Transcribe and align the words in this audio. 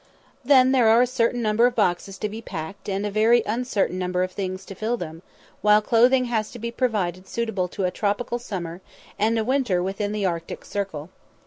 Then 0.43 0.71
there 0.71 0.87
are 0.87 1.03
a 1.03 1.05
certain 1.05 1.43
number 1.43 1.67
of 1.67 1.75
boxes 1.75 2.17
to 2.17 2.27
be 2.27 2.41
packed, 2.41 2.89
and 2.89 3.05
a 3.05 3.11
very 3.11 3.43
uncertain 3.45 3.99
number 3.99 4.23
of 4.23 4.31
things 4.31 4.65
to 4.65 4.73
fill 4.73 4.97
them, 4.97 5.21
while 5.61 5.79
clothing 5.79 6.25
has 6.25 6.49
to 6.53 6.57
be 6.57 6.71
provided 6.71 7.27
suitable 7.27 7.67
to 7.67 7.85
a 7.85 7.91
tropical 7.91 8.39
summer, 8.39 8.81
and 9.19 9.37
a 9.37 9.43
winter 9.43 9.83
within 9.83 10.11
the 10.11 10.25
arctic 10.25 10.65
circle. 10.65 11.11